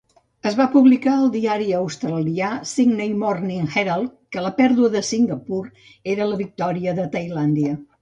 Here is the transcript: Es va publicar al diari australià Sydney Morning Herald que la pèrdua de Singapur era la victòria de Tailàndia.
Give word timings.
Es 0.51 0.55
va 0.59 0.65
publicar 0.75 1.11
al 1.17 1.27
diari 1.35 1.67
australià 1.81 2.49
Sydney 2.71 3.13
Morning 3.25 3.69
Herald 3.83 4.17
que 4.37 4.47
la 4.49 4.55
pèrdua 4.59 4.93
de 4.99 5.07
Singapur 5.13 5.63
era 6.19 6.33
la 6.35 6.45
victòria 6.45 7.01
de 7.03 7.11
Tailàndia. 7.19 7.81